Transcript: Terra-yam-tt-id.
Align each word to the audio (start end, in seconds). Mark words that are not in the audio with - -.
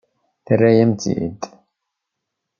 Terra-yam-tt-id. 0.45 1.41